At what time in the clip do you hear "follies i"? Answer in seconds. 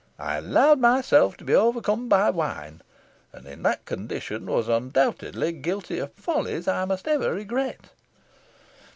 6.13-6.85